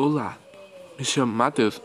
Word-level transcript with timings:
Olá, 0.00 0.38
me 0.96 1.04
chamo 1.04 1.32
Matheus. 1.32 1.82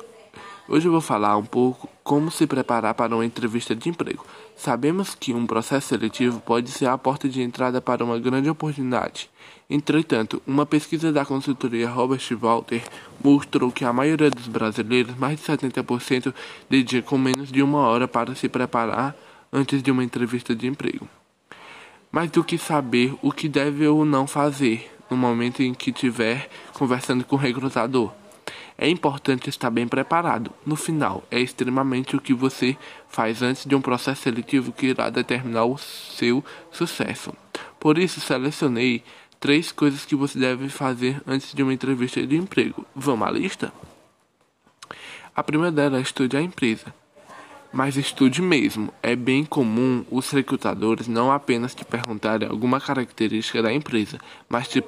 Hoje 0.69 0.87
eu 0.87 0.91
vou 0.91 1.01
falar 1.01 1.35
um 1.35 1.43
pouco 1.43 1.89
como 2.03 2.29
se 2.29 2.45
preparar 2.45 2.93
para 2.93 3.15
uma 3.15 3.25
entrevista 3.25 3.75
de 3.75 3.89
emprego. 3.89 4.23
Sabemos 4.55 5.15
que 5.15 5.33
um 5.33 5.47
processo 5.47 5.87
seletivo 5.87 6.39
pode 6.39 6.69
ser 6.69 6.85
a 6.85 6.95
porta 6.95 7.27
de 7.27 7.41
entrada 7.41 7.81
para 7.81 8.05
uma 8.05 8.19
grande 8.19 8.47
oportunidade. 8.47 9.31
Entretanto, 9.67 10.39
uma 10.45 10.63
pesquisa 10.63 11.11
da 11.11 11.25
consultoria 11.25 11.89
Robert 11.89 12.21
Walter 12.39 12.83
mostrou 13.23 13.71
que 13.71 13.83
a 13.83 13.91
maioria 13.91 14.29
dos 14.29 14.47
brasileiros, 14.47 15.17
mais 15.17 15.39
de 15.39 15.47
70%, 15.47 16.31
dedicam 16.69 17.17
menos 17.17 17.51
de 17.51 17.63
uma 17.63 17.79
hora 17.79 18.07
para 18.07 18.35
se 18.35 18.47
preparar 18.47 19.15
antes 19.51 19.81
de 19.81 19.89
uma 19.89 20.03
entrevista 20.03 20.55
de 20.55 20.67
emprego. 20.67 21.09
Mais 22.11 22.29
do 22.29 22.43
que 22.43 22.59
saber 22.59 23.15
o 23.23 23.31
que 23.31 23.49
deve 23.49 23.87
ou 23.87 24.05
não 24.05 24.27
fazer, 24.27 24.87
no 25.13 25.17
momento 25.17 25.61
em 25.61 25.73
que 25.73 25.91
estiver 25.91 26.49
conversando 26.73 27.23
com 27.23 27.35
o 27.35 27.39
recrutador. 27.39 28.11
É 28.75 28.89
importante 28.89 29.47
estar 29.47 29.69
bem 29.69 29.87
preparado. 29.87 30.51
No 30.65 30.75
final, 30.75 31.23
é 31.29 31.39
extremamente 31.39 32.15
o 32.15 32.21
que 32.21 32.33
você 32.33 32.75
faz 33.07 33.43
antes 33.43 33.65
de 33.65 33.75
um 33.75 33.81
processo 33.81 34.23
seletivo 34.23 34.71
que 34.71 34.87
irá 34.87 35.11
determinar 35.11 35.65
o 35.65 35.77
seu 35.77 36.43
sucesso. 36.71 37.31
Por 37.79 37.99
isso, 37.99 38.19
selecionei 38.19 39.03
três 39.39 39.71
coisas 39.71 40.03
que 40.03 40.15
você 40.15 40.39
deve 40.39 40.67
fazer 40.69 41.21
antes 41.27 41.53
de 41.53 41.61
uma 41.61 41.73
entrevista 41.73 42.25
de 42.25 42.35
emprego. 42.35 42.83
Vamos 42.95 43.27
à 43.27 43.31
lista? 43.31 43.71
A 45.35 45.43
primeira 45.43 45.71
delas 45.71 45.99
é 45.99 46.01
estudar 46.01 46.39
a 46.39 46.41
empresa 46.41 47.02
mas 47.73 47.97
estude 47.97 48.39
mesmo. 48.39 48.93
É 49.01 49.15
bem 49.15 49.43
comum 49.43 50.05
os 50.11 50.29
recrutadores 50.29 51.07
não 51.07 51.31
apenas 51.31 51.73
te 51.73 51.83
perguntarem 51.83 52.47
alguma 52.47 52.79
característica 52.79 53.63
da 53.63 53.73
empresa, 53.73 54.19
mas 54.47 54.67
te 54.67 54.81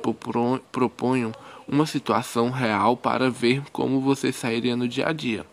proponham 0.71 1.31
uma 1.67 1.87
situação 1.87 2.51
real 2.51 2.95
para 2.95 3.31
ver 3.31 3.63
como 3.71 3.99
você 3.99 4.31
sairia 4.31 4.75
no 4.77 4.87
dia 4.87 5.09
a 5.09 5.11
dia. 5.11 5.45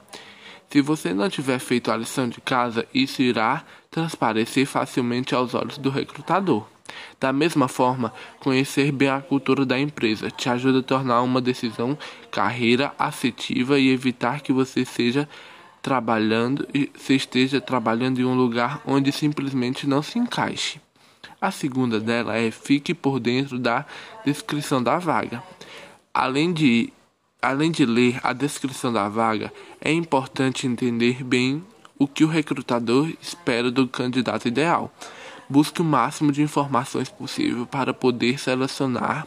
Se 0.69 0.83
você 0.83 1.14
não 1.14 1.28
tiver 1.28 1.58
feito 1.58 1.91
a 1.91 1.97
lição 1.97 2.28
de 2.28 2.41
casa, 2.41 2.86
isso 2.94 3.22
irá 3.22 3.64
transparecer 3.91 4.66
facilmente 4.66 5.34
aos 5.34 5.55
olhos 5.55 5.78
do 5.78 5.88
recrutador. 5.91 6.66
Da 7.19 7.33
mesma 7.33 7.69
forma, 7.69 8.12
conhecer 8.41 8.92
bem 8.92 9.08
a 9.08 9.20
cultura 9.20 9.64
da 9.64 9.78
empresa 9.78 10.30
te 10.30 10.48
ajuda 10.50 10.80
a 10.80 10.83
tornar 10.83 11.22
uma 11.22 11.41
decisão 11.41 11.97
carreira 12.30 12.92
assertiva 12.98 13.78
e 13.78 13.91
evitar 13.91 14.41
que 14.41 14.53
você 14.53 14.84
seja 14.84 15.28
trabalhando 15.83 16.66
e 16.72 16.91
se 16.97 17.14
esteja 17.14 17.61
trabalhando 17.61 18.20
em 18.20 18.25
um 18.25 18.34
lugar 18.34 18.80
onde 18.86 19.11
simplesmente 19.11 19.86
não 19.86 20.00
se 20.00 20.19
encaixe. 20.19 20.80
A 21.41 21.50
segunda 21.50 21.98
dela 21.98 22.36
é 22.36 22.52
fique 22.52 22.94
por 22.94 23.19
dentro 23.19 23.58
da 23.58 23.84
descrição 24.25 24.80
da 24.80 24.98
vaga. 24.98 25.42
Além 26.14 26.53
de, 26.53 26.92
além 27.42 27.72
de 27.72 27.84
ler 27.84 28.20
a 28.22 28.33
descrição 28.33 28.92
da 28.92 29.08
vaga, 29.08 29.53
é 29.80 29.92
importante 29.92 30.69
entender 30.69 31.25
bem 31.25 31.64
o 31.98 32.06
que 32.06 32.22
o 32.22 32.28
recrutador 32.28 33.12
espera 33.20 33.70
do 33.72 33.88
candidato 33.88 34.47
ideal. 34.47 34.94
Busque 35.48 35.83
o 35.83 35.84
máximo 35.84 36.30
de 36.30 36.42
informações 36.42 37.08
possível 37.08 37.66
para 37.66 37.92
poder 37.92 38.38
selecionar 38.38 39.27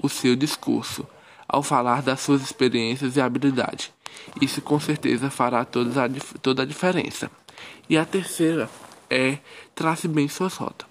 o 0.00 0.08
seu 0.08 0.36
discurso 0.36 1.06
ao 1.48 1.64
falar 1.64 2.00
das 2.00 2.20
suas 2.20 2.42
experiências 2.42 3.16
e 3.16 3.20
habilidades. 3.20 3.92
Isso 4.40 4.62
com 4.62 4.78
certeza 4.78 5.30
fará 5.30 5.64
toda 5.64 6.04
a, 6.04 6.08
toda 6.40 6.62
a 6.62 6.66
diferença. 6.66 7.30
E 7.88 7.96
a 7.96 8.04
terceira 8.04 8.68
é 9.08 9.38
trace 9.74 10.06
bem 10.06 10.28
sua 10.28 10.48
rota. 10.48 10.86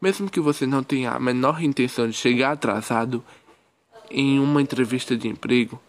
Mesmo 0.00 0.28
que 0.28 0.40
você 0.40 0.66
não 0.66 0.82
tenha 0.82 1.12
a 1.12 1.20
menor 1.20 1.62
intenção 1.62 2.08
de 2.08 2.14
chegar 2.14 2.52
atrasado 2.52 3.24
em 4.10 4.38
uma 4.40 4.60
entrevista 4.60 5.16
de 5.16 5.28
emprego, 5.28 5.80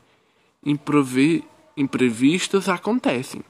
imprevistos 1.75 2.69
acontecem. 2.69 3.41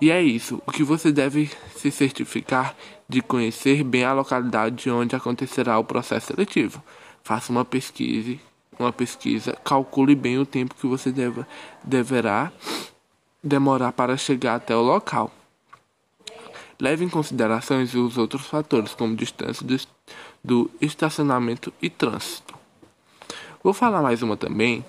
E 0.00 0.10
é 0.10 0.22
isso, 0.22 0.62
o 0.66 0.70
que 0.70 0.84
você 0.84 1.10
deve 1.10 1.50
se 1.74 1.90
certificar 1.90 2.76
de 3.08 3.22
conhecer 3.22 3.82
bem 3.82 4.04
a 4.04 4.12
localidade 4.12 4.90
onde 4.90 5.16
acontecerá 5.16 5.78
o 5.78 5.84
processo 5.84 6.28
seletivo. 6.28 6.82
Faça 7.22 7.50
uma 7.50 7.64
pesquisa 7.64 8.38
uma 8.78 8.92
pesquisa, 8.92 9.56
calcule 9.64 10.14
bem 10.14 10.38
o 10.38 10.46
tempo 10.46 10.74
que 10.74 10.86
você 10.86 11.10
deve, 11.10 11.44
deverá 11.82 12.52
demorar 13.42 13.92
para 13.92 14.16
chegar 14.16 14.56
até 14.56 14.74
o 14.74 14.82
local. 14.82 15.30
Leve 16.80 17.04
em 17.04 17.08
consideração 17.08 17.82
os 17.82 18.18
outros 18.18 18.46
fatores, 18.46 18.94
como 18.94 19.14
distância 19.14 19.64
do, 19.64 19.78
do 20.42 20.70
estacionamento 20.80 21.72
e 21.80 21.88
trânsito. 21.88 22.54
Vou 23.62 23.72
falar 23.72 24.02
mais 24.02 24.22
uma 24.22 24.36
também. 24.36 24.84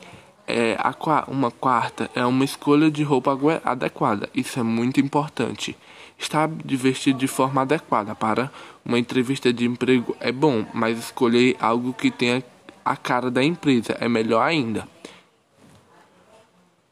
É, 0.47 0.77
a, 0.79 0.93
uma 1.27 1.49
quarta 1.49 2.09
é 2.13 2.25
uma 2.25 2.43
escolha 2.43 2.89
de 2.89 3.03
roupa 3.03 3.37
adequada. 3.63 4.29
Isso 4.33 4.59
é 4.59 4.63
muito 4.63 4.99
importante. 4.99 5.77
Estar 6.17 6.47
vestido 6.47 7.19
de 7.19 7.27
forma 7.27 7.61
adequada 7.61 8.15
para 8.15 8.51
uma 8.83 8.97
entrevista 8.97 9.51
de 9.51 9.65
emprego 9.65 10.15
é 10.19 10.31
bom, 10.31 10.65
mas 10.73 10.97
escolher 10.97 11.55
algo 11.59 11.93
que 11.93 12.09
tenha 12.09 12.43
a 12.85 12.95
cara 12.95 13.31
da 13.31 13.43
empresa, 13.43 13.97
é 13.99 14.07
melhor 14.07 14.43
ainda. 14.43 14.87